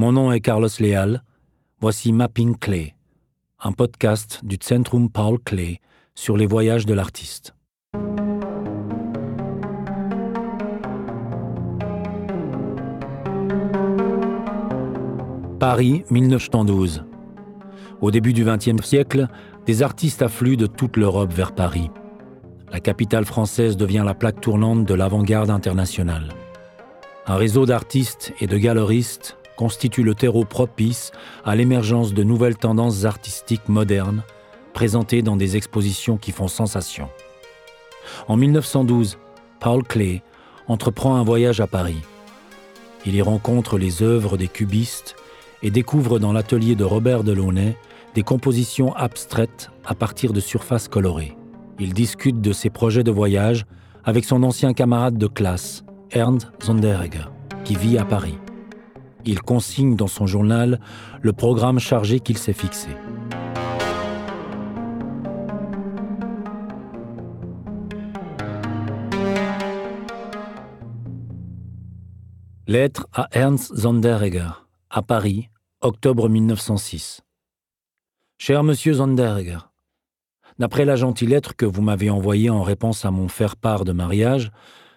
[0.00, 1.24] Mon nom est Carlos Leal.
[1.80, 2.94] Voici Mapping Clay,
[3.58, 5.80] un podcast du Centrum Paul Clay
[6.14, 7.56] sur les voyages de l'artiste.
[15.58, 17.04] Paris, 1912.
[18.00, 19.26] Au début du XXe siècle,
[19.66, 21.90] des artistes affluent de toute l'Europe vers Paris.
[22.70, 26.28] La capitale française devient la plaque tournante de l'avant-garde internationale.
[27.26, 31.10] Un réseau d'artistes et de galeristes constitue le terreau propice
[31.44, 34.22] à l'émergence de nouvelles tendances artistiques modernes,
[34.72, 37.08] présentées dans des expositions qui font sensation.
[38.28, 39.18] En 1912,
[39.58, 40.22] Paul Klee
[40.68, 42.00] entreprend un voyage à Paris.
[43.04, 45.16] Il y rencontre les œuvres des cubistes
[45.64, 47.76] et découvre dans l'atelier de Robert Delaunay
[48.14, 51.36] des compositions abstraites à partir de surfaces colorées.
[51.80, 53.66] Il discute de ses projets de voyage
[54.04, 57.26] avec son ancien camarade de classe, Ernst Zonderegger,
[57.64, 58.38] qui vit à Paris.
[59.28, 60.80] Il consigne dans son journal
[61.20, 62.88] le programme chargé qu'il s'est fixé.
[72.66, 74.48] Lettre à Ernst Zonderegger
[74.88, 75.50] à Paris,
[75.82, 77.20] octobre 1906.
[78.38, 79.58] Cher monsieur Zonderger,
[80.58, 84.50] d'après la gentille lettre que vous m'avez envoyée en réponse à mon faire-part de mariage,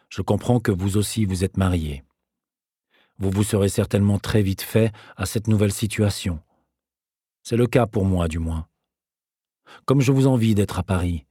[0.08, 2.06] je comprends que vous aussi vous êtes marié.
[3.22, 6.40] Vous vous serez certainement très vite fait à cette nouvelle situation.
[7.44, 8.68] C'est le cas pour moi, du moins.
[9.86, 11.28] Comme je vous envie d'être à Paris,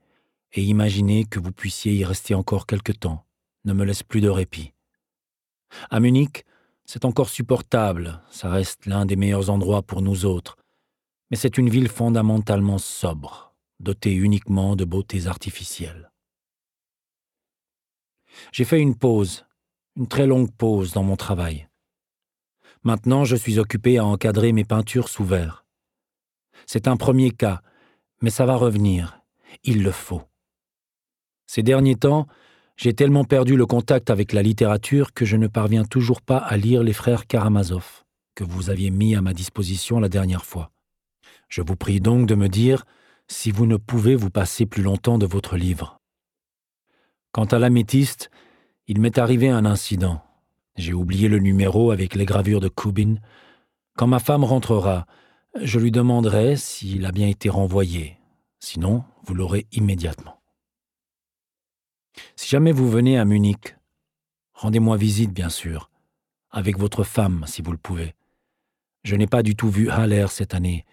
[0.52, 3.27] et imaginer que vous puissiez y rester encore quelque temps,
[3.64, 4.72] ne me laisse plus de répit.
[5.91, 6.44] À Munich,
[6.84, 10.56] c'est encore supportable, ça reste l'un des meilleurs endroits pour nous autres,
[11.33, 16.12] mais c'est une ville fondamentalement sobre, dotée uniquement de beautés artificielles.
[18.52, 19.44] J'ai fait une pause,
[19.96, 21.66] une très longue pause dans mon travail.
[22.83, 25.64] Maintenant, je suis occupé à encadrer mes peintures sous verre.
[26.67, 27.61] C'est un premier cas,
[28.23, 29.20] mais ça va revenir.
[29.64, 30.23] Il le faut.
[31.46, 32.27] Ces derniers temps,
[32.77, 36.57] j'ai tellement perdu le contact avec la littérature que je ne parviens toujours pas à
[36.57, 38.05] lire les frères Karamazov,
[38.35, 40.70] que vous aviez mis à ma disposition la dernière fois.
[41.48, 42.85] Je vous prie donc de me dire
[43.29, 46.01] si vous ne pouvez vous passer plus longtemps de votre livre.
[47.33, 48.30] Quant à l'améthyste,
[48.86, 50.23] il m'est arrivé un incident.
[50.77, 53.17] J'ai oublié le numéro avec les gravures de Kubin.
[53.97, 55.07] Quand ma femme rentrera,
[55.61, 58.19] je lui demanderai s'il a bien été renvoyé.
[58.61, 60.41] Sinon, vous l'aurez immédiatement.
[62.36, 63.77] Si jamais vous venez à Munich,
[64.53, 65.91] rendez-moi visite, bien sûr,
[66.51, 68.14] avec votre femme, si vous le pouvez.
[69.03, 70.85] Je n'ai pas du tout vu Haller cette année.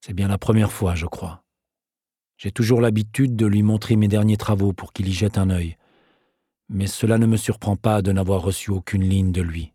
[0.00, 1.42] C'est bien la première fois, je crois.
[2.36, 5.76] J'ai toujours l'habitude de lui montrer mes derniers travaux pour qu'il y jette un œil.
[6.68, 9.72] Mais cela ne me surprend pas de n'avoir reçu aucune ligne de lui.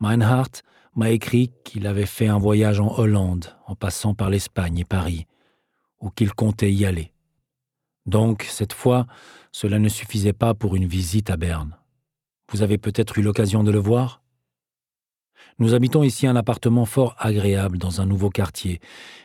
[0.00, 0.62] Meinhardt
[0.94, 5.26] m'a écrit qu'il avait fait un voyage en Hollande en passant par l'Espagne et Paris,
[6.00, 7.12] ou qu'il comptait y aller.
[8.06, 9.06] Donc, cette fois,
[9.52, 11.76] cela ne suffisait pas pour une visite à Berne.
[12.50, 14.22] Vous avez peut-être eu l'occasion de le voir?
[15.58, 18.80] Nous habitons ici un appartement fort agréable dans un nouveau quartier,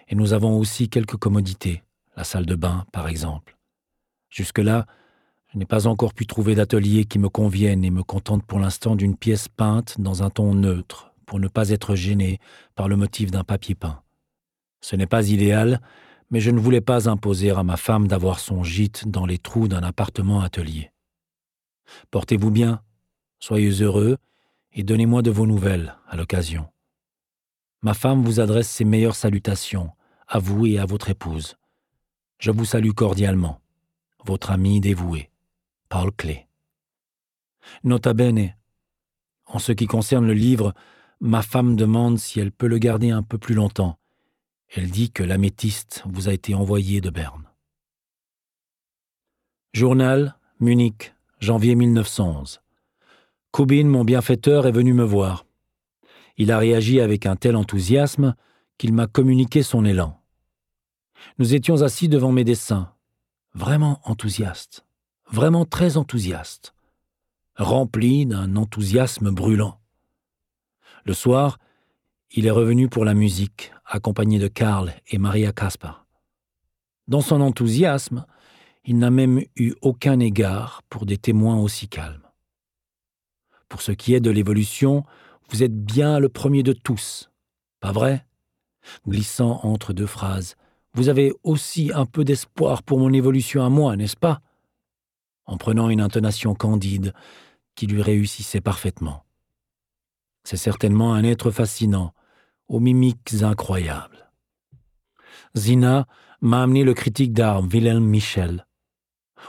[0.07, 1.83] et nous avons aussi quelques commodités,
[2.17, 3.57] la salle de bain par exemple.
[4.29, 4.87] Jusque-là,
[5.53, 8.95] je n'ai pas encore pu trouver d'atelier qui me convienne et me contente pour l'instant
[8.95, 12.39] d'une pièce peinte dans un ton neutre, pour ne pas être gêné
[12.73, 14.01] par le motif d'un papier peint.
[14.81, 15.79] Ce n'est pas idéal,
[16.31, 19.67] mais je ne voulais pas imposer à ma femme d'avoir son gîte dans les trous
[19.67, 20.91] d'un appartement atelier.
[22.09, 22.81] Portez-vous bien,
[23.39, 24.17] soyez heureux,
[24.71, 26.65] et donnez-moi de vos nouvelles à l'occasion.
[27.83, 29.91] Ma femme vous adresse ses meilleures salutations,
[30.27, 31.57] à vous et à votre épouse.
[32.39, 33.59] Je vous salue cordialement.
[34.25, 35.29] Votre ami dévoué,
[35.93, 36.09] Paul.
[37.83, 38.55] Nota bene.
[39.45, 40.73] En ce qui concerne le livre,
[41.19, 43.99] ma femme demande si elle peut le garder un peu plus longtemps.
[44.69, 47.47] Elle dit que l'améthyste vous a été envoyé de Berne.
[49.73, 52.61] Journal, Munich, janvier 1911.
[53.51, 55.45] Kubin, mon bienfaiteur, est venu me voir.
[56.37, 58.35] Il a réagi avec un tel enthousiasme
[58.79, 60.19] qu'il m'a communiqué son élan.
[61.37, 62.91] Nous étions assis devant mes dessins,
[63.53, 64.87] vraiment enthousiastes,
[65.31, 66.73] vraiment très enthousiastes,
[67.55, 69.79] remplis d'un enthousiasme brûlant.
[71.05, 71.59] Le soir,
[72.31, 76.05] il est revenu pour la musique, accompagné de Karl et Maria Kaspar.
[77.07, 78.25] Dans son enthousiasme,
[78.85, 82.27] il n'a même eu aucun égard pour des témoins aussi calmes.
[83.69, 85.03] Pour ce qui est de l'évolution,
[85.49, 87.29] vous êtes bien le premier de tous,
[87.79, 88.25] pas vrai?
[89.07, 90.55] Glissant entre deux phrases,
[90.93, 94.41] vous avez aussi un peu d'espoir pour mon évolution à moi, n'est-ce pas?
[95.45, 97.13] En prenant une intonation candide
[97.75, 99.25] qui lui réussissait parfaitement.
[100.43, 102.13] C'est certainement un être fascinant,
[102.67, 104.31] aux mimiques incroyables.
[105.55, 106.07] Zina
[106.41, 108.65] m'a amené le critique d'art Wilhelm Michel.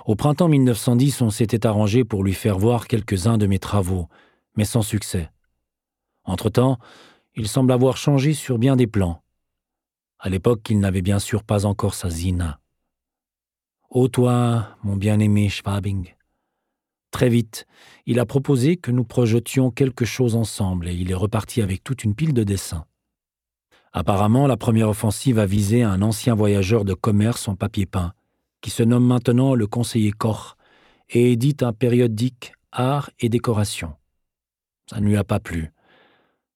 [0.06, 4.08] Au printemps 1910, on s'était arrangé pour lui faire voir quelques-uns de mes travaux,
[4.56, 5.31] mais sans succès.
[6.25, 6.79] Entre-temps,
[7.35, 9.23] il semble avoir changé sur bien des plans.
[10.19, 12.61] À l'époque, il n'avait bien sûr pas encore sa Zina.
[13.94, 16.17] Ô toi, mon bien-aimé Schwabing.
[17.12, 17.64] Très vite,
[18.06, 22.02] il a proposé que nous projetions quelque chose ensemble et il est reparti avec toute
[22.02, 22.87] une pile de dessins.
[23.93, 28.14] Apparemment, la première offensive a visé un ancien voyageur de commerce en papier peint,
[28.62, 30.56] qui se nomme maintenant le conseiller Koch
[31.11, 33.94] et édite un périodique Art et décoration.
[34.91, 35.70] Ça ne lui a pas plu.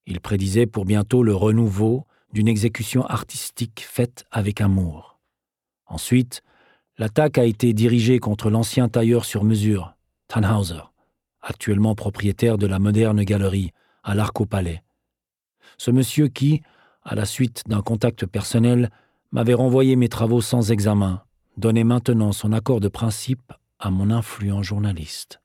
[0.06, 5.20] Il prédisait pour bientôt le renouveau d'une exécution artistique faite avec amour.
[5.86, 6.42] Ensuite,
[6.98, 9.94] l'attaque a été dirigée contre l'ancien tailleur sur mesure,
[10.26, 10.82] Tannhauser,
[11.40, 13.72] actuellement propriétaire de la moderne galerie
[14.02, 14.82] à l'Arc au Palais.
[15.78, 16.62] Ce monsieur qui,
[17.02, 18.90] à la suite d'un contact personnel,
[19.30, 21.22] m'avait renvoyé mes travaux sans examen,
[21.56, 25.40] donnait maintenant son accord de principe à mon influent journaliste.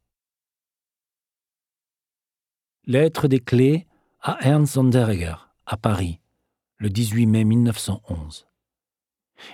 [2.86, 3.88] Lettre des clés
[4.22, 5.36] à Ernst Sonderegger,
[5.66, 6.20] à Paris,
[6.78, 8.48] le 18 mai 1911.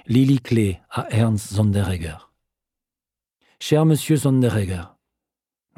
[0.08, 2.18] Lily Clé à Ernst Sonderegger.
[3.60, 4.84] Cher monsieur Sonderegger,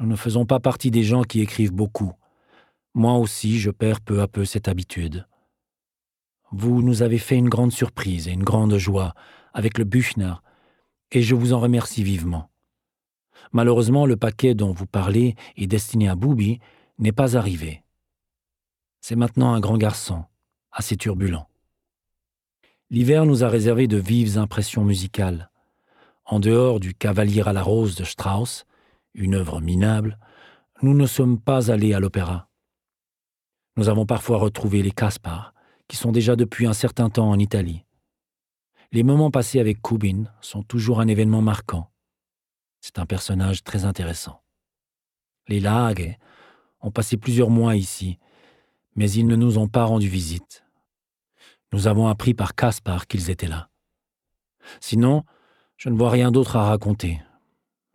[0.00, 2.12] nous ne faisons pas partie des gens qui écrivent beaucoup.
[2.94, 5.26] Moi aussi, je perds peu à peu cette habitude.
[6.50, 9.14] Vous nous avez fait une grande surprise et une grande joie
[9.54, 10.34] avec le Büchner,
[11.10, 12.50] et je vous en remercie vivement.
[13.52, 16.58] Malheureusement, le paquet dont vous parlez et destiné à Booby
[16.98, 17.82] n'est pas arrivé.
[19.00, 20.24] C'est maintenant un grand garçon,
[20.70, 21.46] assez turbulent.
[22.92, 25.50] L'hiver nous a réservé de vives impressions musicales.
[26.26, 28.66] En dehors du Cavalier à la rose de Strauss,
[29.14, 30.18] une œuvre minable,
[30.82, 32.50] nous ne sommes pas allés à l'opéra.
[33.78, 35.54] Nous avons parfois retrouvé les Caspar,
[35.88, 37.86] qui sont déjà depuis un certain temps en Italie.
[38.92, 41.90] Les moments passés avec Kubin sont toujours un événement marquant.
[42.82, 44.42] C'est un personnage très intéressant.
[45.48, 46.18] Les Lague
[46.82, 48.18] ont passé plusieurs mois ici,
[48.96, 50.61] mais ils ne nous ont pas rendu visite.
[51.72, 53.70] Nous avons appris par Caspar qu'ils étaient là.
[54.80, 55.24] Sinon,
[55.76, 57.20] je ne vois rien d'autre à raconter.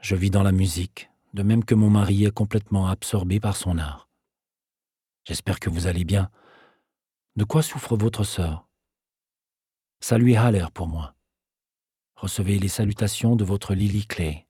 [0.01, 3.77] Je vis dans la musique, de même que mon mari est complètement absorbé par son
[3.77, 4.09] art.
[5.25, 6.29] J'espère que vous allez bien.
[7.35, 8.67] De quoi souffre votre sœur?
[9.99, 11.15] Saluez Haller pour moi.
[12.15, 14.47] Recevez les salutations de votre Lily Clay.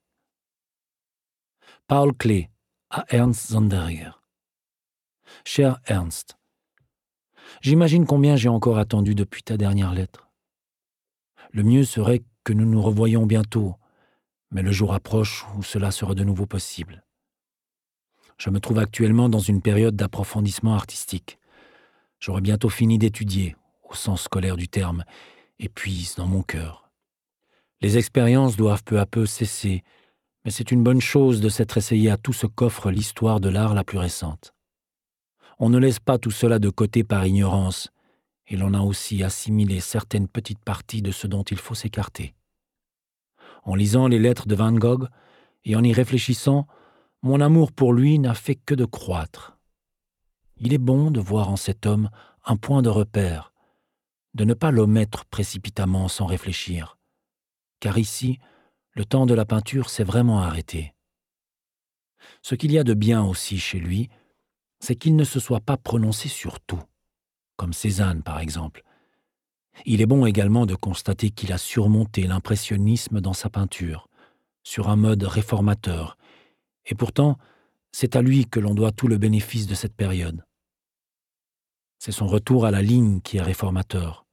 [1.88, 2.50] Paul Clay
[2.90, 4.12] à Ernst Sonderegger.
[5.44, 6.38] Cher Ernst,
[7.62, 10.30] j'imagine combien j'ai encore attendu depuis ta dernière lettre.
[11.52, 13.76] Le mieux serait que nous nous revoyions bientôt,
[14.52, 17.04] mais le jour approche où cela sera de nouveau possible.
[18.38, 21.40] Je me trouve actuellement dans une période d'approfondissement artistique.
[22.20, 23.56] J'aurai bientôt fini d'étudier,
[23.90, 25.04] au sens scolaire du terme,
[25.60, 26.92] et puise dans mon cœur.
[27.82, 29.84] Les expériences doivent peu à peu cesser,
[30.46, 33.74] mais c'est une bonne chose de s'être essayé à tout ce qu'offre l'histoire de l'art
[33.74, 34.54] la plus récente.
[35.60, 37.90] On ne laisse pas tout cela de côté par ignorance,
[38.48, 42.36] et l'on a aussi assimilé certaines petites parties de ce dont il faut s'écarter.
[43.64, 45.08] En lisant les lettres de Van Gogh
[45.66, 46.68] et en y réfléchissant,
[47.24, 49.58] mon amour pour lui n'a fait que de croître.
[50.58, 52.10] Il est bon de voir en cet homme
[52.46, 53.52] un point de repère,
[54.34, 56.98] de ne pas l'omettre précipitamment sans réfléchir,
[57.80, 58.40] car ici,
[58.92, 60.94] le temps de la peinture s'est vraiment arrêté.
[62.42, 64.10] Ce qu'il y a de bien aussi chez lui,
[64.80, 66.82] c'est qu'il ne se soit pas prononcé sur tout,
[67.56, 68.84] comme Cézanne par exemple,
[69.86, 74.10] il est bon également de constater qu'il a surmonté l'impressionnisme dans sa peinture,
[74.64, 76.18] sur un mode réformateur,
[76.88, 77.38] et pourtant,
[77.92, 80.44] c'est à lui que l'on doit tout le bénéfice de cette période.
[82.00, 84.26] C'est son retour à la ligne qui est réformateur.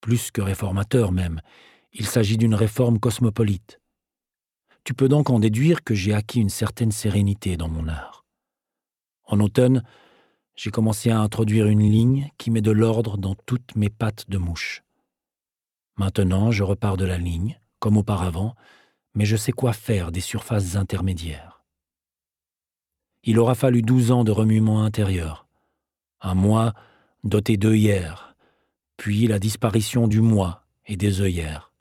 [0.00, 1.40] Plus que réformateur même,
[1.92, 3.80] il s'agit d'une réforme cosmopolite.
[4.84, 8.17] Tu peux donc en déduire que j'ai acquis une certaine sérénité dans mon art.
[9.28, 9.84] En automne,
[10.56, 14.38] j'ai commencé à introduire une ligne qui met de l'ordre dans toutes mes pattes de
[14.38, 14.82] mouche.
[15.96, 18.56] Maintenant, je repars de la ligne, comme auparavant,
[19.14, 21.62] mais je sais quoi faire des surfaces intermédiaires.
[23.22, 25.46] Il aura fallu douze ans de remuement intérieur,
[26.20, 26.72] un mois
[27.22, 28.34] doté d'œillères,
[28.96, 31.72] puis la disparition du mois et des œillères.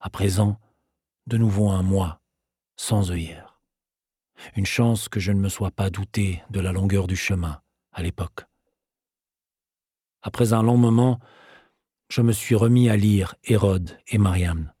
[0.00, 0.58] À présent,
[1.26, 2.20] de nouveau un mois
[2.76, 3.49] sans œillères.
[4.56, 7.60] Une chance que je ne me sois pas douté de la longueur du chemin
[7.92, 8.44] à l'époque.
[10.22, 11.18] Après un long moment,
[12.08, 14.72] je me suis remis à lire Hérode et Mariam.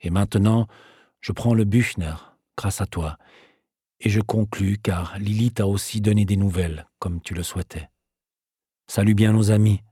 [0.00, 0.66] Et maintenant,
[1.20, 2.14] je prends le Büchner,
[2.56, 3.18] grâce à toi,
[4.00, 7.88] et je conclus car Lily t'a aussi donné des nouvelles, comme tu le souhaitais.
[8.86, 9.82] Salut bien nos amis,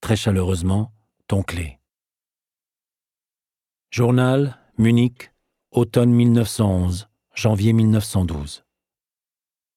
[0.00, 0.92] Très chaleureusement,
[1.26, 1.80] ton clé.
[3.90, 5.32] Journal, Munich,
[5.72, 8.64] automne 1911, janvier 1912.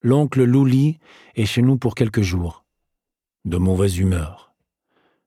[0.02, 0.98] L'oncle Louli
[1.36, 2.64] est chez nous pour quelques jours.
[3.44, 4.54] De mauvaise humeur.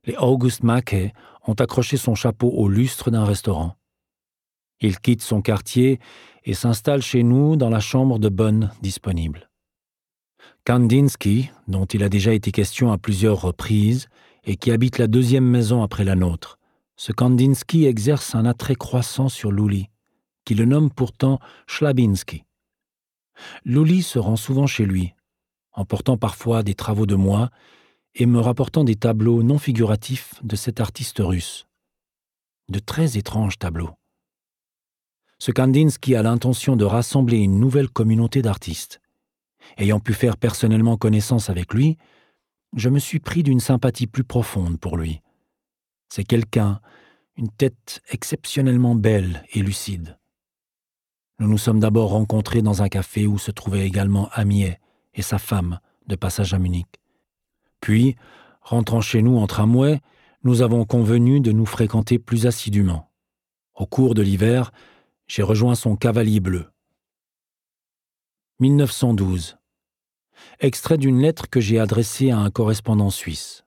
[0.07, 1.13] Les August Mackay
[1.47, 3.77] ont accroché son chapeau au lustre d'un restaurant.
[4.81, 6.01] Il quitte son quartier
[6.45, 9.51] et s'installe chez nous dans la chambre de bonne disponible.
[10.65, 14.09] Kandinsky, dont il a déjà été question à plusieurs reprises
[14.45, 16.59] et qui habite la deuxième maison après la nôtre,
[16.97, 19.91] ce Kandinsky exerce un attrait croissant sur Luli,
[20.45, 22.45] qui le nomme pourtant Schlabinski.
[23.65, 25.15] Luli se rend souvent chez lui,
[25.73, 27.51] emportant parfois des travaux de moi
[28.15, 31.67] et me rapportant des tableaux non figuratifs de cet artiste russe.
[32.69, 33.91] De très étranges tableaux.
[35.39, 39.01] Ce Kandinsky a l'intention de rassembler une nouvelle communauté d'artistes.
[39.77, 41.97] Ayant pu faire personnellement connaissance avec lui,
[42.77, 45.21] je me suis pris d'une sympathie plus profonde pour lui.
[46.09, 46.81] C'est quelqu'un,
[47.37, 50.19] une tête exceptionnellement belle et lucide.
[51.43, 54.79] Nous nous sommes d'abord rencontrés dans un café où se trouvait également Amiet
[55.13, 57.01] et sa femme, de passage à Munich.
[57.81, 58.15] Puis,
[58.61, 60.01] rentrant chez nous en tramway,
[60.45, 63.11] nous avons convenu de nous fréquenter plus assidûment.
[63.75, 64.71] Au cours de l'hiver,
[65.27, 66.67] j'ai rejoint son cavalier bleu.
[68.61, 69.59] 1912.
[70.61, 73.65] Extrait d'une lettre que j'ai adressée à un correspondant suisse.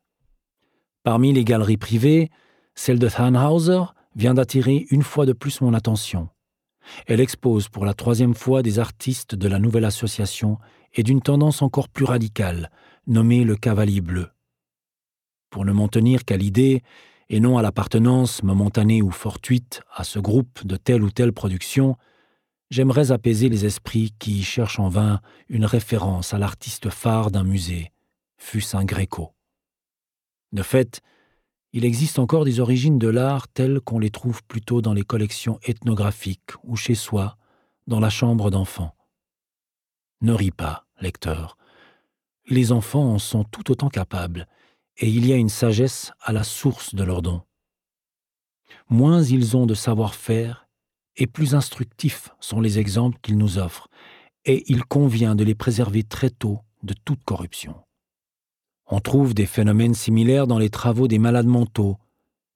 [1.03, 2.31] Parmi les galeries privées,
[2.73, 3.83] celle de Thanhauser
[4.15, 6.29] vient d'attirer une fois de plus mon attention.
[7.07, 10.57] Elle expose pour la troisième fois des artistes de la nouvelle association
[10.93, 12.71] et d'une tendance encore plus radicale,
[13.07, 14.29] nommée le Cavalier Bleu.
[15.49, 16.83] Pour ne m'en tenir qu'à l'idée,
[17.29, 21.97] et non à l'appartenance momentanée ou fortuite à ce groupe de telle ou telle production,
[22.69, 27.91] j'aimerais apaiser les esprits qui cherchent en vain une référence à l'artiste phare d'un musée,
[28.37, 29.33] fût-ce un gréco.
[30.51, 31.01] De fait,
[31.75, 35.59] il existe encore des origines de l'art telles qu'on les trouve plutôt dans les collections
[35.61, 37.37] ethnographiques ou chez soi,
[37.85, 38.95] dans la chambre d'enfants.
[40.21, 41.57] Ne ris pas, lecteur.
[42.47, 44.47] Les enfants en sont tout autant capables,
[44.95, 47.41] et il y a une sagesse à la source de leurs dons.
[48.87, 50.69] Moins ils ont de savoir-faire,
[51.17, 53.89] et plus instructifs sont les exemples qu'ils nous offrent,
[54.45, 57.84] et il convient de les préserver très tôt de toute corruption.
[58.87, 61.97] On trouve des phénomènes similaires dans les travaux des malades mentaux,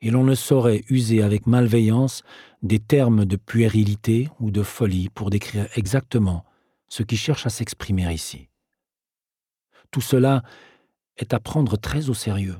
[0.02, 2.24] et l'on ne saurait user avec malveillance
[2.62, 6.46] des termes de puérilité ou de folie pour décrire exactement
[6.88, 8.48] ce qui cherche à s'exprimer ici.
[9.92, 10.44] Tout cela
[11.18, 12.58] est à prendre très au sérieux,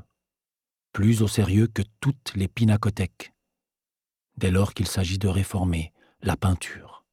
[0.92, 3.34] plus au sérieux que toutes les pinacothèques,
[4.38, 7.06] dès lors qu'il s'agit de réformer la peinture.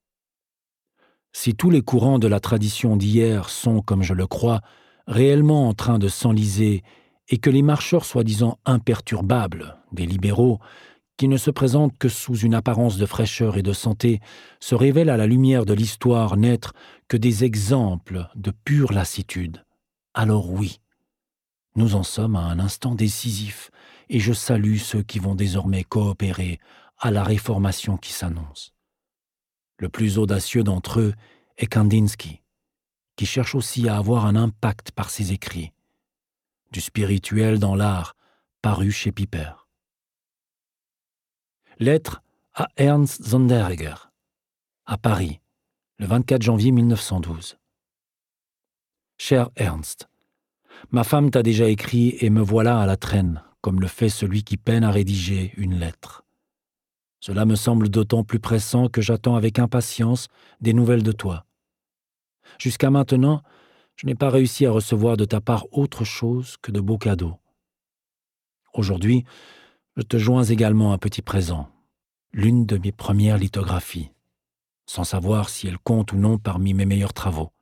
[1.33, 4.63] Si tous les courants de la tradition d'hier sont, comme je le crois,
[5.07, 6.83] réellement en train de s'enliser
[7.29, 10.61] et que les marcheurs soi-disant imperturbables des libéraux,
[11.17, 14.21] qui ne se présentent que sous une apparence de fraîcheur et de santé,
[14.61, 16.75] se révèlent à la lumière de l'histoire n'être
[17.09, 19.65] que des exemples de pure lassitude,
[20.13, 20.81] alors oui,
[21.75, 23.71] nous en sommes à un instant décisif,
[24.09, 26.59] et je salue ceux qui vont désormais coopérer
[26.99, 28.73] à la réformation qui s'annonce.
[29.79, 31.15] Le plus audacieux d'entre eux
[31.59, 32.41] est Kandinsky,
[33.17, 35.73] qui cherche aussi à avoir un impact par ses écrits.
[36.71, 38.15] Du spirituel dans l'art,
[38.63, 39.53] paru chez Piper.
[41.79, 42.23] Lettre
[42.55, 43.95] à Ernst Zonderegger,
[44.87, 45.41] à Paris,
[45.99, 47.59] le 24 janvier 1912.
[49.19, 50.09] Cher Ernst,
[50.91, 54.45] ma femme t'a déjà écrit et me voilà à la traîne, comme le fait celui
[54.45, 56.25] qui peine à rédiger une lettre.
[57.21, 60.29] Cela me semble d'autant plus pressant que j'attends avec impatience
[60.61, 61.46] des nouvelles de toi.
[62.59, 63.43] Jusqu'à maintenant,
[63.97, 67.37] je n'ai pas réussi à recevoir de ta part autre chose que de beaux cadeaux.
[68.75, 69.25] Aujourd'hui,
[69.97, 71.71] je te joins également un petit présent,
[72.33, 74.11] l'une de mes premières lithographies,
[74.85, 77.53] sans savoir si elle compte ou non parmi mes meilleurs travaux.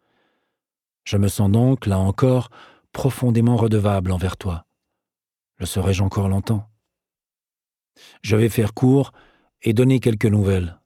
[1.05, 2.51] Je me sens donc, là encore,
[2.93, 4.67] profondément redevable envers toi.
[5.59, 6.69] Le serai-je encore longtemps?
[8.23, 9.13] Je vais faire court
[9.63, 10.81] et donner quelques nouvelles.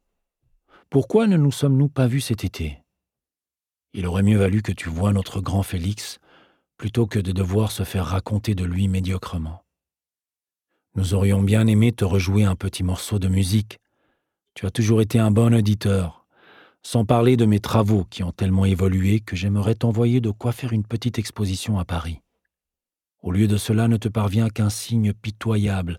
[0.91, 2.83] Pourquoi ne nous sommes-nous pas vus cet été?
[3.95, 6.19] Il aurait mieux valu que tu vois notre grand Félix
[6.77, 9.65] plutôt que de devoir se faire raconter de lui médiocrement.
[10.95, 13.79] Nous aurions bien aimé te rejouer un petit morceau de musique.
[14.55, 16.27] Tu as toujours été un bon auditeur,
[16.83, 20.73] sans parler de mes travaux qui ont tellement évolué que j'aimerais t'envoyer de quoi faire
[20.73, 22.21] une petite exposition à Paris.
[23.23, 25.99] Au lieu de cela ne te parvient qu'un signe pitoyable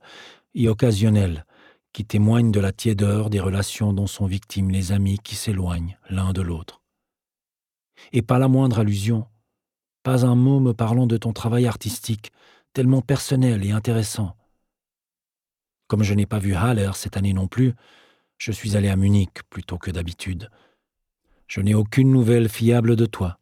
[0.56, 1.46] et occasionnel
[1.92, 6.34] qui témoigne de la tiédeur des relations dont sont victimes les amis qui s'éloignent l'un
[6.34, 6.82] de l'autre
[8.12, 9.28] et pas la moindre allusion,
[10.04, 12.32] pas un mot me parlant de ton travail artistique,
[12.74, 14.36] tellement personnel et intéressant,
[15.88, 17.74] Comme je n'ai pas vu Haller cette année non plus,
[18.38, 20.50] je suis allé à Munich plutôt que d'habitude.
[21.48, 23.40] Je n'ai aucune nouvelle fiable de toi.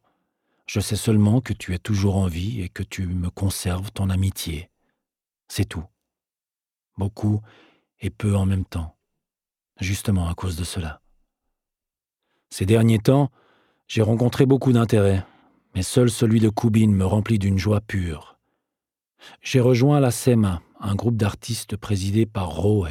[0.65, 4.09] Je sais seulement que tu es toujours en vie et que tu me conserves ton
[4.09, 4.69] amitié.
[5.47, 5.85] C'est tout.
[6.97, 7.41] Beaucoup
[7.99, 8.97] et peu en même temps.
[9.79, 11.01] Justement à cause de cela.
[12.49, 13.29] Ces derniers temps,
[13.87, 15.25] j'ai rencontré beaucoup d'intérêt,
[15.73, 18.37] mais seul celui de Koubine me remplit d'une joie pure.
[19.41, 22.89] J'ai rejoint la SEMA, un groupe d'artistes présidé par Rohe.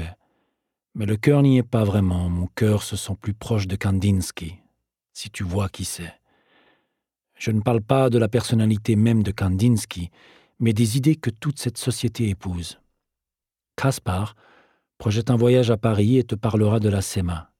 [0.95, 4.55] Mais le cœur n'y est pas vraiment, mon cœur se sent plus proche de Kandinsky,
[5.13, 6.15] si tu vois qui c'est.
[7.35, 10.11] Je ne parle pas de la personnalité même de Kandinsky,
[10.59, 12.81] mais des idées que toute cette société épouse.
[13.77, 14.35] Kaspar
[14.97, 17.53] projette un voyage à Paris et te parlera de la SEMA.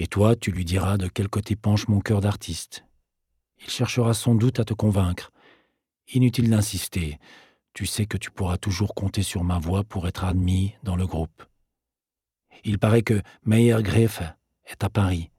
[0.00, 2.86] Et toi, tu lui diras de quel côté penche mon cœur d'artiste.
[3.60, 5.30] Il cherchera sans doute à te convaincre.
[6.14, 7.18] Inutile d'insister,
[7.74, 11.06] tu sais que tu pourras toujours compter sur ma voix pour être admis dans le
[11.06, 11.44] groupe.
[12.64, 14.22] Il paraît que Meyer Greff
[14.64, 15.30] est à Paris.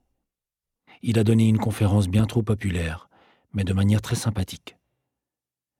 [1.01, 3.09] Il a donné une conférence bien trop populaire,
[3.53, 4.77] mais de manière très sympathique.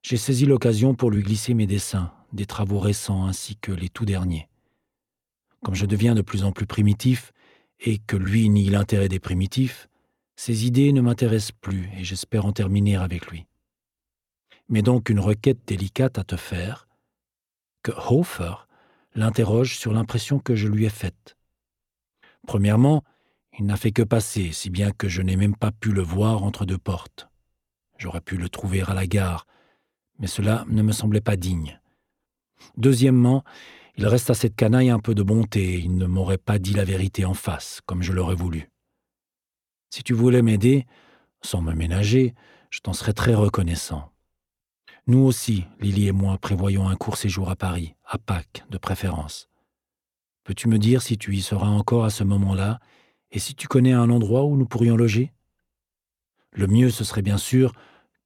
[0.01, 4.05] J'ai saisi l'occasion pour lui glisser mes dessins, des travaux récents ainsi que les tout
[4.05, 4.49] derniers.
[5.63, 7.31] Comme je deviens de plus en plus primitif,
[7.81, 9.89] et que lui nie l'intérêt des primitifs,
[10.35, 13.45] ses idées ne m'intéressent plus et j'espère en terminer avec lui.
[14.69, 16.87] Mais donc une requête délicate à te faire,
[17.83, 18.53] que Hofer
[19.15, 21.35] l'interroge sur l'impression que je lui ai faite.
[22.47, 23.03] Premièrement,
[23.59, 26.43] il n'a fait que passer, si bien que je n'ai même pas pu le voir
[26.43, 27.29] entre deux portes.
[27.97, 29.45] J'aurais pu le trouver à la gare,
[30.19, 31.79] mais cela ne me semblait pas digne.
[32.77, 33.43] Deuxièmement,
[34.01, 36.85] il reste à cette canaille un peu de bonté, il ne m'aurait pas dit la
[36.85, 38.71] vérité en face, comme je l'aurais voulu.
[39.91, 40.87] Si tu voulais m'aider,
[41.43, 42.33] sans me ménager,
[42.71, 44.11] je t'en serais très reconnaissant.
[45.05, 49.49] Nous aussi, Lily et moi, prévoyons un court séjour à Paris, à Pâques de préférence.
[50.45, 52.79] Peux-tu me dire si tu y seras encore à ce moment-là
[53.29, 55.31] et si tu connais un endroit où nous pourrions loger?
[56.53, 57.71] Le mieux, ce serait bien sûr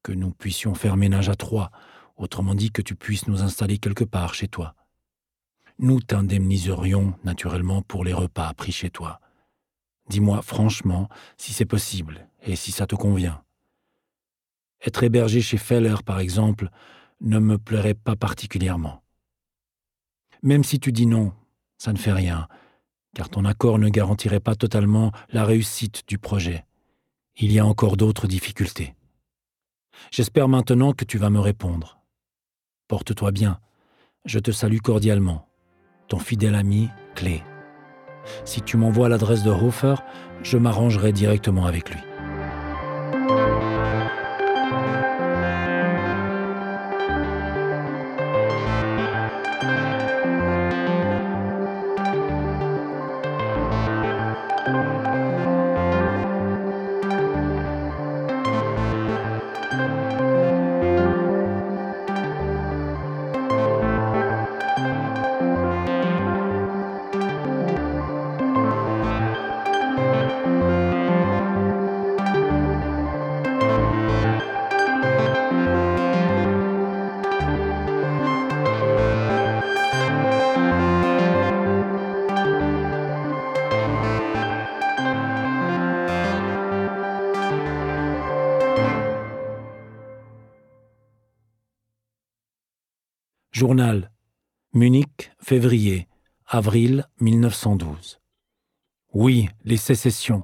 [0.04, 1.70] que nous puissions faire ménage à trois,
[2.16, 4.74] autrement dit que tu puisses nous installer quelque part chez toi
[5.80, 9.20] nous t'indemniserions naturellement pour les repas pris chez toi.
[10.10, 13.44] Dis-moi franchement si c'est possible et si ça te convient.
[14.86, 16.70] Être hébergé chez Feller, par exemple,
[17.22, 19.02] ne me plairait pas particulièrement.
[20.44, 21.34] Même si tu dis non,
[21.78, 22.48] ça ne fait rien,
[23.16, 26.66] car ton accord ne garantirait pas totalement la réussite du projet.
[27.38, 28.96] Il y a encore d'autres difficultés.
[30.12, 32.00] J'espère maintenant que tu vas me répondre.
[32.88, 33.60] Porte-toi bien.
[34.26, 35.48] Je te salue cordialement
[36.08, 37.44] ton fidèle ami Clé.
[38.44, 39.96] Si tu m'envoies l'adresse de Hofer,
[40.44, 42.00] je m'arrangerai directement avec lui.
[94.78, 96.10] Munich, février,
[96.46, 98.20] avril 1912.
[99.14, 100.44] Oui, les sécessions.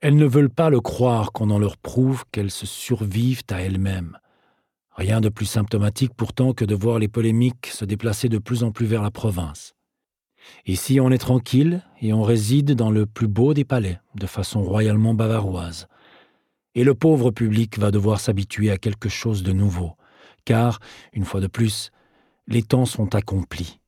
[0.00, 4.16] Elles ne veulent pas le croire qu'on en leur prouve qu'elles se survivent à elles-mêmes.
[4.92, 8.70] Rien de plus symptomatique pourtant que de voir les polémiques se déplacer de plus en
[8.72, 9.74] plus vers la province.
[10.64, 14.62] Ici, on est tranquille et on réside dans le plus beau des palais, de façon
[14.62, 15.86] royalement bavaroise.
[16.74, 19.96] Et le pauvre public va devoir s'habituer à quelque chose de nouveau,
[20.46, 20.80] car,
[21.12, 21.90] une fois de plus,
[22.46, 23.80] les temps sont accomplis.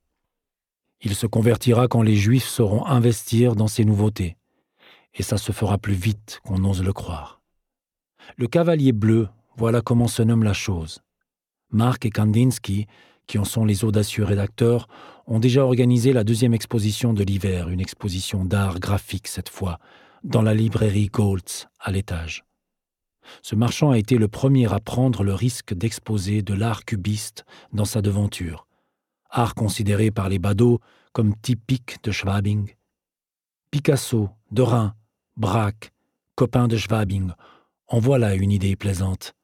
[1.03, 4.37] Il se convertira quand les Juifs sauront investir dans ces nouveautés,
[5.15, 7.41] et ça se fera plus vite qu'on n'ose le croire.
[8.37, 11.01] Le cavalier bleu, voilà comment se nomme la chose.
[11.71, 12.87] Mark et Kandinsky,
[13.27, 14.89] qui en sont les audacieux rédacteurs,
[15.27, 19.79] ont déjà organisé la deuxième exposition de l'hiver, une exposition d'art graphique cette fois,
[20.23, 22.45] dans la librairie Goltz à l'étage.
[23.43, 27.85] Ce marchand a été le premier à prendre le risque d'exposer de l'art cubiste dans
[27.85, 28.67] sa devanture,
[29.31, 30.81] art considéré par les badauds
[31.13, 32.75] comme typique de Schwabing.
[33.71, 34.95] Picasso, Derain,
[35.37, 35.93] Braque,
[36.35, 37.33] copain de Schwabing,
[37.89, 39.35] en voilà une idée plaisante.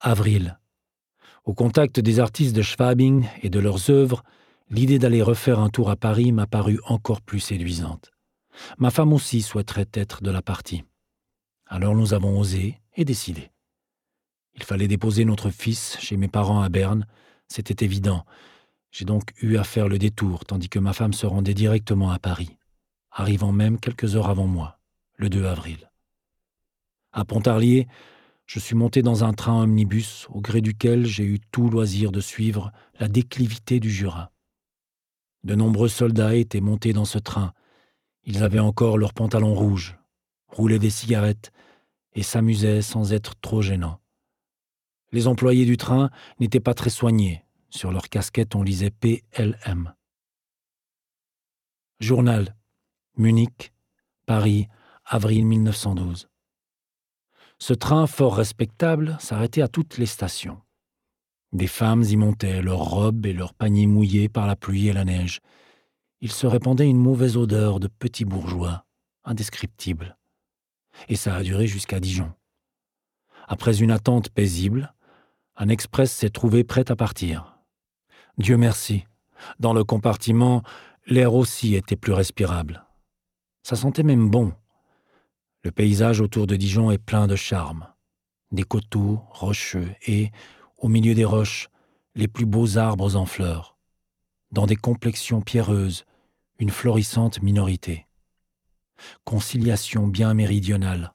[0.00, 0.58] Avril.
[1.44, 4.22] Au contact des artistes de Schwabing et de leurs œuvres,
[4.70, 8.10] l'idée d'aller refaire un tour à Paris m'a paru encore plus séduisante.
[8.78, 10.84] Ma femme aussi souhaiterait être de la partie.
[11.66, 13.50] Alors nous avons osé et décidé.
[14.54, 17.06] Il fallait déposer notre fils chez mes parents à Berne,
[17.48, 18.24] c'était évident.
[18.90, 22.18] J'ai donc eu à faire le détour, tandis que ma femme se rendait directement à
[22.18, 22.56] Paris,
[23.10, 24.78] arrivant même quelques heures avant moi,
[25.16, 25.90] le 2 avril.
[27.12, 27.88] À Pontarlier,
[28.46, 32.20] je suis monté dans un train omnibus au gré duquel j'ai eu tout loisir de
[32.20, 34.30] suivre la déclivité du Jura.
[35.42, 37.52] De nombreux soldats étaient montés dans ce train.
[38.24, 39.96] Ils avaient encore leurs pantalons rouges,
[40.48, 41.52] roulaient des cigarettes
[42.14, 44.00] et s'amusaient sans être trop gênants.
[45.12, 47.44] Les employés du train n'étaient pas très soignés.
[47.70, 49.94] Sur leur casquette, on lisait PLM.
[52.00, 52.54] Journal.
[53.16, 53.72] Munich,
[54.26, 54.68] Paris,
[55.04, 56.28] avril 1912.
[57.58, 60.60] Ce train fort respectable s'arrêtait à toutes les stations.
[61.52, 65.04] Des femmes y montaient, leurs robes et leurs paniers mouillés par la pluie et la
[65.04, 65.40] neige.
[66.20, 68.84] Il se répandait une mauvaise odeur de petits bourgeois,
[69.24, 70.18] indescriptible.
[71.08, 72.32] Et ça a duré jusqu'à Dijon.
[73.48, 74.94] Après une attente paisible,
[75.56, 77.58] un express s'est trouvé prêt à partir.
[78.38, 79.04] Dieu merci,
[79.58, 80.62] dans le compartiment,
[81.06, 82.84] l'air aussi était plus respirable.
[83.62, 84.52] Ça sentait même bon.
[85.62, 87.88] Le paysage autour de Dijon est plein de charme.
[88.52, 90.30] Des coteaux rocheux et,
[90.78, 91.68] au milieu des roches,
[92.14, 93.76] les plus beaux arbres en fleurs,
[94.52, 96.04] dans des complexions pierreuses,
[96.58, 98.05] une florissante minorité.
[99.24, 101.14] Conciliation bien méridionale,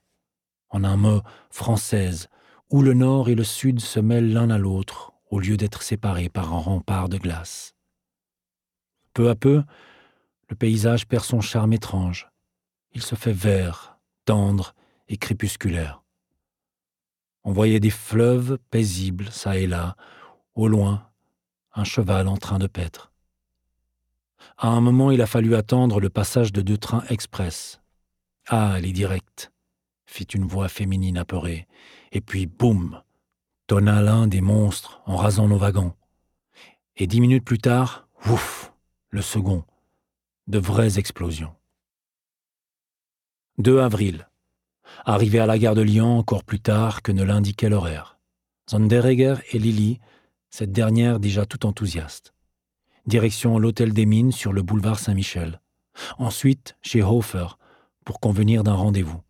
[0.70, 2.30] en un mot française,
[2.70, 6.30] où le nord et le sud se mêlent l'un à l'autre au lieu d'être séparés
[6.30, 7.76] par un rempart de glace.
[9.14, 9.64] Peu à peu,
[10.50, 12.30] le paysage perd son charme étrange.
[12.92, 14.76] Il se fait vert, tendre
[15.08, 16.04] et crépusculaire.
[17.44, 19.96] On voyait des fleuves paisibles, çà et là,
[20.54, 21.10] au loin,
[21.74, 23.11] un cheval en train de paître.
[24.64, 27.82] À un moment, il a fallu attendre le passage de deux trains express.
[28.48, 29.50] Ah, les directs,
[30.06, 31.68] fit une voix féminine apeurée,
[32.12, 33.02] et puis boum,
[33.66, 35.96] tonna l'un des monstres en rasant nos wagons.
[36.96, 38.72] Et dix minutes plus tard, ouf,
[39.10, 39.64] le second,
[40.46, 41.56] de vraies explosions.
[43.58, 44.30] 2 avril.
[45.06, 48.20] Arrivé à la gare de Lyon encore plus tard que ne l'indiquait l'horaire.
[48.70, 50.00] Zonderegger et Lily,
[50.52, 52.36] cette dernière déjà tout enthousiaste.
[53.08, 55.60] Direction l'hôtel des Mines sur le boulevard Saint-Michel.
[56.18, 57.48] Ensuite, chez Hofer,
[58.06, 59.22] pour convenir d'un rendez-vous.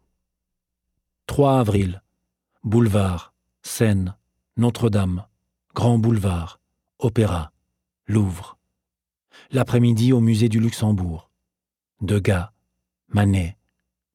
[1.27, 2.01] 3 avril.
[2.63, 4.15] Boulevard, Seine,
[4.57, 5.25] Notre-Dame,
[5.73, 6.59] Grand Boulevard,
[6.99, 7.51] Opéra,
[8.05, 8.57] Louvre.
[9.51, 11.31] L'après-midi au musée du Luxembourg.
[12.01, 12.51] Degas,
[13.07, 13.57] Manet,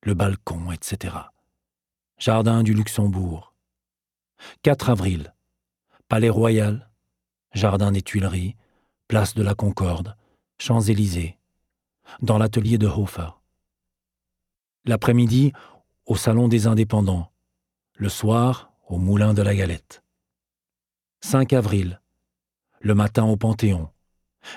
[0.03, 1.15] le balcon, etc.
[2.19, 3.55] Jardin du Luxembourg.
[4.63, 5.35] 4 avril.
[6.09, 6.89] Palais Royal,
[7.53, 8.55] Jardin des Tuileries,
[9.09, 10.17] Place de la Concorde,
[10.59, 11.39] Champs-Élysées,
[12.23, 13.29] dans l'atelier de Hofer.
[14.85, 15.53] L'après-midi,
[16.07, 17.31] au Salon des Indépendants.
[17.95, 20.03] Le soir, au Moulin de la Galette.
[21.21, 22.01] 5 avril.
[22.81, 23.91] Le matin au Panthéon.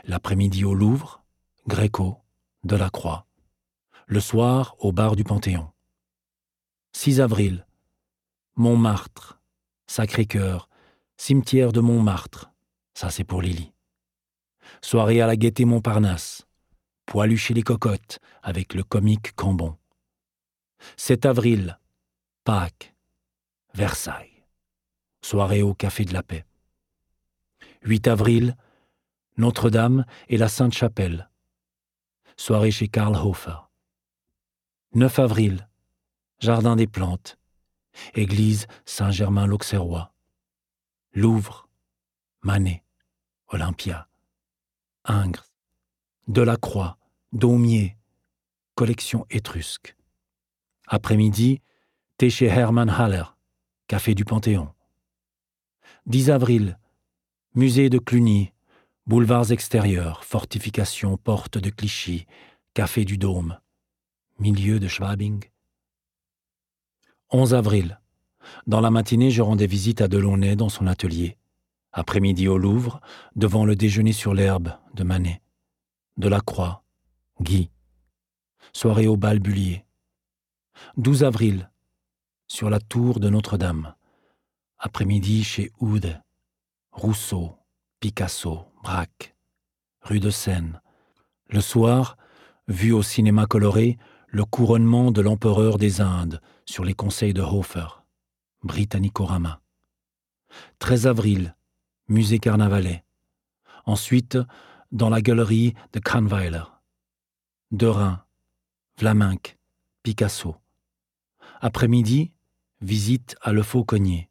[0.06, 1.24] L'après-midi au Louvre,
[1.68, 2.18] Gréco,
[2.64, 3.28] Delacroix.
[4.08, 5.72] Le soir, au bar du Panthéon.
[6.94, 7.68] 6 avril.
[8.56, 9.40] Montmartre,
[9.86, 10.70] Sacré-Cœur,
[11.18, 12.52] cimetière de Montmartre.
[12.96, 13.74] Ça, c'est pour Lily.
[14.82, 16.46] Soirée à la gaieté Montparnasse.
[17.06, 19.78] Poilu chez les cocottes avec le comique Cambon.
[20.98, 21.80] 7 avril.
[22.44, 22.94] Pâques.
[23.74, 24.46] Versailles.
[25.22, 26.46] Soirée au Café de la Paix.
[27.84, 28.56] 8 avril.
[29.38, 31.30] Notre-Dame et la Sainte-Chapelle.
[32.38, 33.70] Soirée chez Karl Hofer.
[34.94, 35.70] 9 avril.
[36.40, 37.38] Jardin des Plantes,
[38.14, 40.14] Église Saint-Germain-l'Auxerrois,
[41.14, 41.68] Louvre,
[42.44, 42.84] Manet,
[43.50, 44.08] Olympia,
[45.10, 45.50] Ingres,
[46.28, 47.00] Delacroix,
[47.32, 47.98] Daumier,
[48.76, 49.96] collection étrusque.
[50.86, 51.62] Après-midi,
[52.18, 53.24] thé chez Hermann Haller,
[53.88, 54.72] café du Panthéon.
[56.06, 56.78] 10 avril,
[57.56, 58.54] musée de Cluny,
[59.08, 62.28] boulevards extérieurs, fortifications, porte de Clichy,
[62.76, 63.60] café du Dôme,
[64.38, 65.44] milieu de Schwabing,
[67.32, 68.00] 11 avril.
[68.68, 71.39] Dans la matinée, je rendais visite à Delaunay dans son atelier.
[71.92, 73.02] Après-midi au Louvre,
[73.36, 75.42] devant le déjeuner sur l'herbe de Manet.
[76.18, 76.84] Delacroix,
[77.42, 77.72] Guy.
[78.74, 79.86] Soirée au bal Bullier.
[80.98, 81.70] 12 avril.
[82.48, 83.96] Sur la tour de Notre-Dame.
[84.78, 86.22] Après-midi chez Oude.
[86.92, 87.56] Rousseau,
[88.00, 89.36] Picasso, Braque.
[90.02, 90.82] Rue de Seine.
[91.48, 92.18] Le soir,
[92.68, 93.98] vu au cinéma coloré,
[94.28, 98.04] le couronnement de l'empereur des Indes sur les conseils de Hofer,
[98.64, 99.62] Britannicorama.
[100.78, 101.56] 13 avril,
[102.10, 103.04] musée Carnavalet.
[103.86, 104.38] Ensuite,
[104.92, 106.64] dans la galerie de Kahnweiler.
[107.72, 108.24] Derain,
[108.98, 109.58] Vlaminck,
[110.04, 110.56] Picasso.
[111.62, 112.32] Après-midi,
[112.82, 114.30] visite à Le Fauconnier.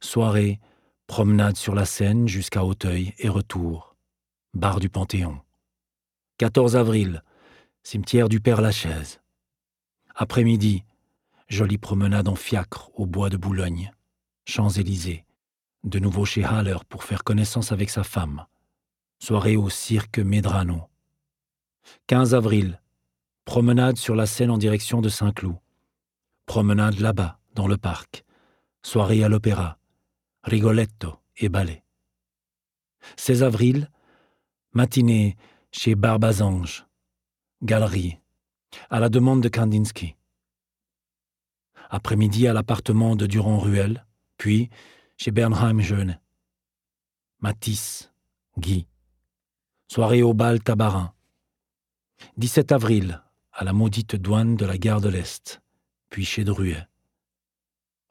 [0.00, 0.60] Soirée,
[1.06, 3.96] promenade sur la Seine jusqu'à Auteuil et retour.
[4.54, 5.40] Bar du Panthéon.
[6.38, 7.22] 14 avril,
[7.82, 9.20] cimetière du Père-Lachaise.
[10.14, 10.84] Après-midi,
[11.48, 13.92] jolie promenade en fiacre au bois de Boulogne.
[14.46, 15.24] Champs-Élysées.
[15.84, 18.44] De nouveau chez Haller pour faire connaissance avec sa femme.
[19.18, 20.82] Soirée au cirque Medrano.
[22.06, 22.80] 15 avril,
[23.46, 25.56] promenade sur la Seine en direction de Saint-Cloud.
[26.44, 28.24] Promenade là-bas, dans le parc.
[28.82, 29.78] Soirée à l'opéra.
[30.42, 31.82] Rigoletto et ballet.
[33.16, 33.90] 16 avril,
[34.72, 35.36] matinée
[35.72, 36.86] chez Barbazange.
[37.62, 38.18] Galerie,
[38.90, 40.16] à la demande de Kandinsky.
[41.88, 44.70] Après-midi à l'appartement de Durand-Ruel, puis
[45.22, 46.18] chez Bernheim Jeune.
[47.40, 48.10] Matisse,
[48.56, 48.86] Guy.
[49.86, 51.12] Soirée au bal Tabarin.
[52.38, 55.60] 17 avril, à la maudite douane de la gare de l'Est,
[56.08, 56.88] puis chez Druet.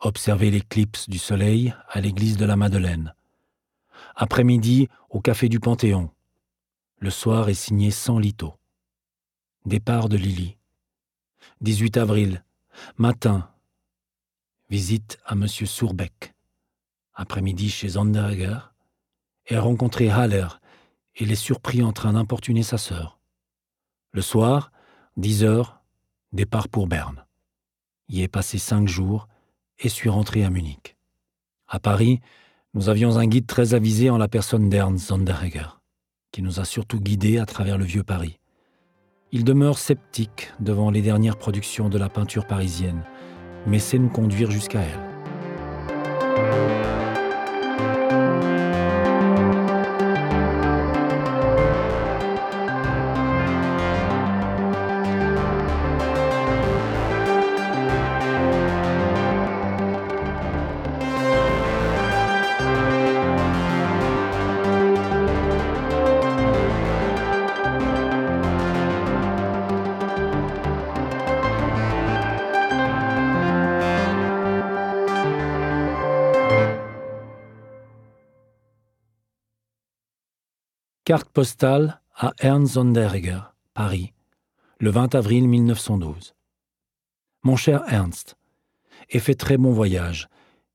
[0.02, 3.16] Observer l'éclipse du soleil à l'église de la Madeleine.
[4.16, 6.12] Après-midi, au café du Panthéon.
[7.00, 8.54] Le soir est signé sans lito.
[9.66, 10.60] Départ de Lily.
[11.62, 12.46] 18 avril,
[12.98, 13.52] matin.
[14.70, 15.48] Visite à M.
[15.48, 16.36] Sourbeck
[17.20, 18.60] après-midi chez Zanderegger,
[19.48, 20.48] et a rencontré Haller
[21.18, 23.20] et les surpris en train d'importuner sa sœur.
[24.14, 24.72] Le soir,
[25.18, 25.82] 10 heures,
[26.32, 27.26] départ pour Berne.
[28.08, 29.28] Y ai passé cinq jours
[29.80, 30.96] et suis rentré à Munich.
[31.68, 32.22] À Paris,
[32.74, 35.68] nous avions un guide très avisé en la personne d'Ernst Zanderegger,
[36.32, 38.40] qui nous a surtout guidés à travers le vieux Paris.
[39.34, 43.04] Il demeure sceptique devant les dernières productions de la peinture parisienne,
[43.68, 46.79] mais sait nous conduire jusqu'à elle.
[81.40, 83.40] Postale à Ernst Sonderegger,
[83.74, 84.12] Paris,
[84.82, 86.36] le 20 avril 1912.
[87.44, 88.36] Mon cher Ernst,
[89.10, 90.28] ai fait très bon voyage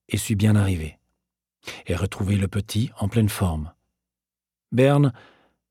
[0.08, 0.98] et suis bien arrivé.
[1.84, 3.74] Et retrouvé le petit en pleine forme.
[4.72, 5.12] Berne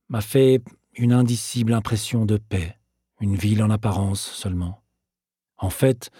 [0.09, 0.61] m'a fait
[0.93, 2.77] une indicible impression de paix,
[3.19, 4.83] une ville en apparence seulement.
[5.57, 6.11] En fait,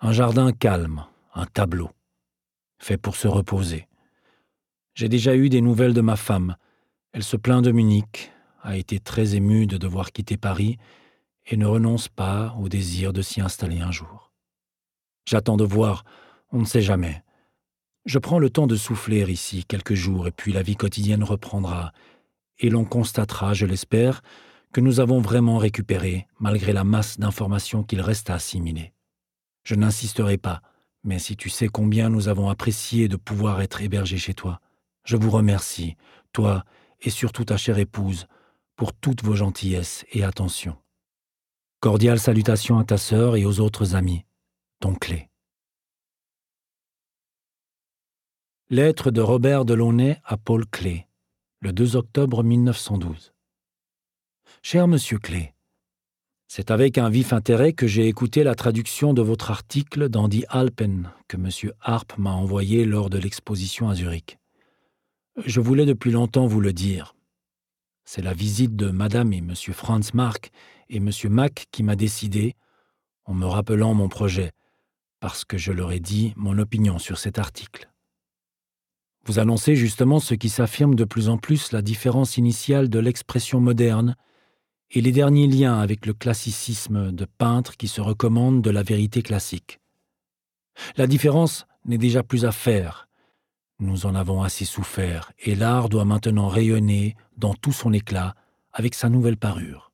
[0.00, 1.90] un jardin calme, un tableau,
[2.80, 3.86] fait pour se reposer.
[4.94, 6.56] J'ai déjà eu des nouvelles de ma femme,
[7.16, 8.30] elle se plaint de Munich,
[8.62, 10.76] a été très émue de devoir quitter Paris
[11.46, 14.34] et ne renonce pas au désir de s'y installer un jour.
[15.24, 16.04] J'attends de voir,
[16.52, 17.24] on ne sait jamais.
[18.04, 21.94] Je prends le temps de souffler ici quelques jours et puis la vie quotidienne reprendra,
[22.58, 24.20] et l'on constatera, je l'espère,
[24.74, 28.92] que nous avons vraiment récupéré, malgré la masse d'informations qu'il reste à assimiler.
[29.64, 30.60] Je n'insisterai pas,
[31.02, 34.60] mais si tu sais combien nous avons apprécié de pouvoir être hébergés chez toi,
[35.04, 35.96] je vous remercie,
[36.34, 36.62] toi
[37.00, 38.26] et surtout ta chère épouse,
[38.76, 40.76] pour toutes vos gentillesses et attentions.
[41.80, 44.24] Cordiale salutation à ta sœur et aux autres amis.
[44.80, 45.30] Ton clé.
[48.68, 51.06] Lettre de Robert Delaunay à Paul Clé,
[51.60, 53.32] le 2 octobre 1912.
[54.62, 55.54] Cher Monsieur Clé,
[56.48, 60.44] c'est avec un vif intérêt que j'ai écouté la traduction de votre article dans Die
[60.48, 64.38] Alpen que Monsieur Harp m'a envoyé lors de l'exposition à Zurich.
[65.44, 67.14] Je voulais depuis longtemps vous le dire.
[68.06, 70.50] C'est la visite de Madame et Monsieur Franz Mark
[70.88, 72.54] et Monsieur Mack qui m'a décidé,
[73.26, 74.52] en me rappelant mon projet,
[75.20, 77.90] parce que je leur ai dit mon opinion sur cet article.
[79.26, 83.60] Vous annoncez justement ce qui s'affirme de plus en plus la différence initiale de l'expression
[83.60, 84.16] moderne
[84.90, 89.20] et les derniers liens avec le classicisme de peintre qui se recommande de la vérité
[89.20, 89.80] classique.
[90.96, 93.05] La différence n'est déjà plus à faire,
[93.78, 98.34] nous en avons assez souffert, et l'art doit maintenant rayonner dans tout son éclat
[98.72, 99.92] avec sa nouvelle parure.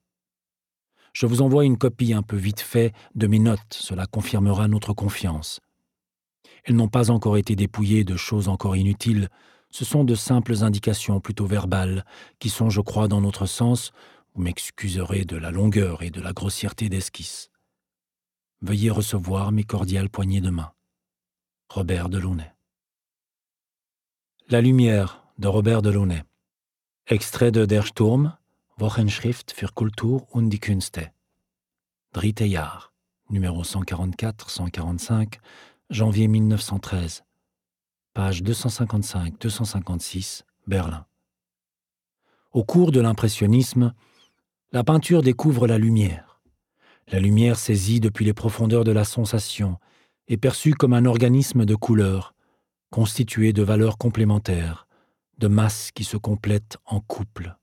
[1.13, 4.93] Je vous envoie une copie un peu vite fait de mes notes, cela confirmera notre
[4.93, 5.59] confiance.
[6.63, 9.29] Elles n'ont pas encore été dépouillées de choses encore inutiles,
[9.69, 12.05] ce sont de simples indications plutôt verbales,
[12.39, 13.91] qui sont, je crois, dans notre sens,
[14.33, 17.49] vous m'excuserez de la longueur et de la grossièreté d'esquisse.
[18.61, 20.71] Veuillez recevoir mes cordiales poignées de main.
[21.69, 22.52] Robert Delaunay.
[24.49, 26.25] La lumière de Robert Delaunay.
[27.07, 28.33] Extrait de Der Sturm,
[28.77, 31.13] Wochenschrift für Kultur und die Künste.
[32.11, 32.91] Dritte Jahr,
[33.29, 35.35] numéro 144-145,
[35.89, 37.23] janvier 1913.
[38.13, 41.05] Page 255-256, Berlin.
[42.51, 43.93] Au cours de l'impressionnisme,
[44.73, 46.41] la peinture découvre la lumière.
[47.07, 49.79] La lumière saisie depuis les profondeurs de la sensation
[50.27, 52.33] est perçue comme un organisme de couleurs,
[52.93, 54.87] constitué de valeurs complémentaires,
[55.39, 57.57] de masses qui se complètent en couple,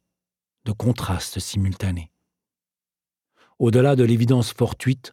[0.64, 2.10] de contrastes simultanés.
[3.60, 5.12] Au-delà de l'évidence fortuite,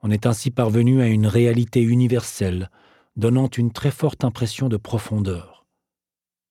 [0.00, 2.70] on est ainsi parvenu à une réalité universelle,
[3.16, 5.66] donnant une très forte impression de profondeur.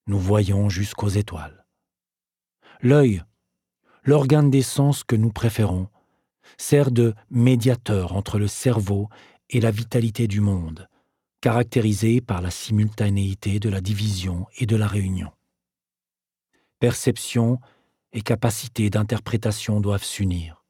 [0.06, 1.66] Nous voyons jusqu'aux étoiles.
[2.82, 3.24] L'œil,
[4.04, 5.88] l'organe des sens que nous préférons,
[6.60, 9.10] sert de médiateur entre le cerveau
[9.50, 10.88] et la vitalité du monde,
[11.41, 15.32] caractérisé par la simultanéité de la division et de la réunion.
[16.80, 17.60] Perception
[18.13, 20.63] et capacité d'interprétation doivent s'unir.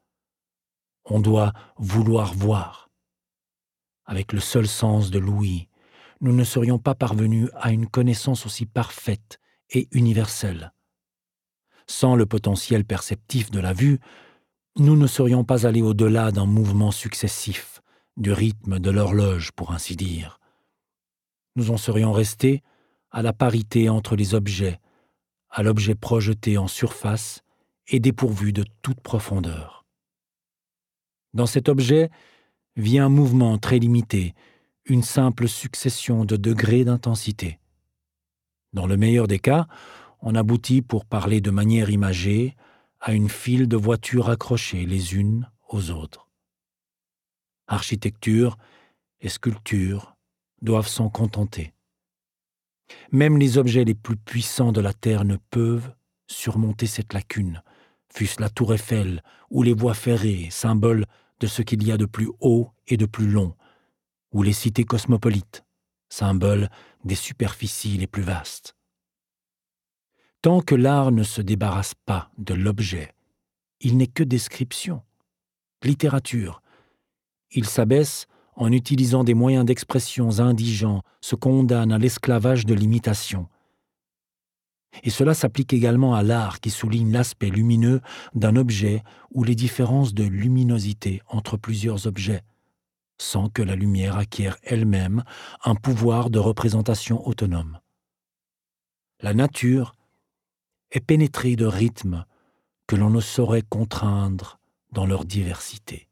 [1.03, 2.89] On doit vouloir voir.
[4.05, 5.67] Avec le seul sens de l'ouïe,
[6.21, 9.39] nous ne serions pas parvenus à une connaissance aussi parfaite
[9.71, 10.71] et universelle.
[11.87, 13.99] Sans le potentiel perceptif de la vue,
[14.77, 17.81] nous ne serions pas allés au-delà d'un mouvement successif,
[18.15, 20.40] du rythme de l'horloge, pour ainsi dire
[21.55, 22.63] nous en serions restés
[23.11, 24.79] à la parité entre les objets,
[25.49, 27.43] à l'objet projeté en surface
[27.87, 29.85] et dépourvu de toute profondeur.
[31.33, 32.09] Dans cet objet
[32.75, 34.33] vit un mouvement très limité,
[34.85, 37.59] une simple succession de degrés d'intensité.
[38.73, 39.67] Dans le meilleur des cas,
[40.21, 42.55] on aboutit, pour parler de manière imagée,
[42.99, 46.29] à une file de voitures accrochées les unes aux autres.
[47.67, 48.57] Architecture
[49.21, 50.10] et sculpture,
[50.61, 51.73] doivent s'en contenter.
[53.11, 55.93] Même les objets les plus puissants de la Terre ne peuvent
[56.27, 57.61] surmonter cette lacune,
[58.13, 61.05] fût-ce la tour Eiffel ou les voies ferrées, symboles
[61.39, 63.55] de ce qu'il y a de plus haut et de plus long,
[64.31, 65.63] ou les cités cosmopolites,
[66.09, 66.69] symboles
[67.03, 68.75] des superficies les plus vastes.
[70.41, 73.13] Tant que l'art ne se débarrasse pas de l'objet,
[73.79, 75.03] il n'est que description,
[75.83, 76.61] littérature.
[77.51, 83.47] Il s'abaisse en utilisant des moyens d'expression indigents, se condamne à l'esclavage de l'imitation.
[85.03, 88.01] Et cela s'applique également à l'art qui souligne l'aspect lumineux
[88.35, 92.43] d'un objet ou les différences de luminosité entre plusieurs objets,
[93.17, 95.23] sans que la lumière acquiert elle-même
[95.63, 97.79] un pouvoir de représentation autonome.
[99.21, 99.93] La nature
[100.91, 102.25] est pénétrée de rythmes
[102.87, 104.59] que l'on ne saurait contraindre
[104.91, 106.10] dans leur diversité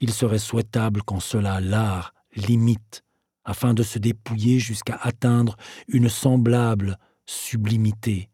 [0.00, 3.04] il serait souhaitable qu'en cela l'art limite,
[3.44, 5.56] afin de se dépouiller jusqu'à atteindre
[5.88, 8.30] une semblable sublimité,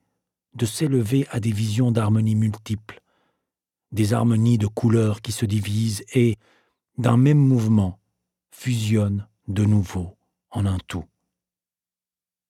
[0.55, 3.01] de s'élever à des visions d'harmonie multiples,
[3.93, 6.37] des harmonies de couleurs qui se divisent et,
[6.99, 7.99] d'un même mouvement,
[8.51, 10.17] fusionnent de nouveau
[10.51, 11.05] en un tout.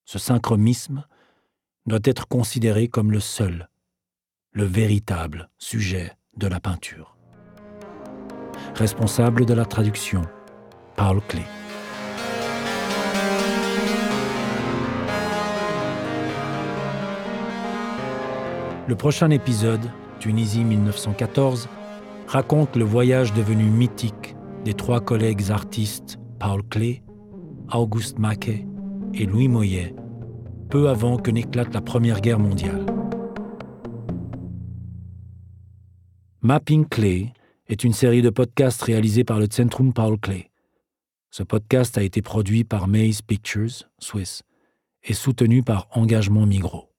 [0.04, 1.06] Ce synchromisme
[1.86, 3.68] doit être considéré comme le seul,
[4.52, 7.16] le véritable sujet de la peinture
[8.74, 10.22] responsable de la traduction,
[10.96, 11.42] Paul Klee.
[18.88, 21.68] Le prochain épisode, Tunisie 1914,
[22.26, 27.02] raconte le voyage devenu mythique des trois collègues artistes Paul Klee,
[27.72, 28.66] Auguste Maquet
[29.14, 29.94] et Louis Moyet,
[30.70, 32.84] peu avant que n'éclate la Première Guerre mondiale.
[36.42, 37.32] Mapping Clay
[37.70, 40.50] est une série de podcasts réalisés par le Centrum Paul Klee.
[41.30, 44.42] Ce podcast a été produit par Maze Pictures, Swiss,
[45.04, 46.89] et soutenu par Engagement Migros.